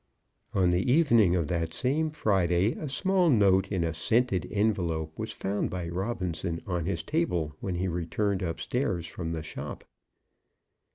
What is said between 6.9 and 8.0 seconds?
table when he